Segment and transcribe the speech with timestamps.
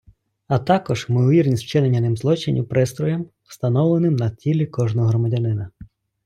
[0.47, 5.69] А також ймовірність вчинення ним злочинів пристроєм, встановленим на тілі кожного громадянина.